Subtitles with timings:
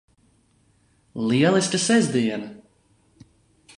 [1.27, 2.49] Lieliska sestdiena!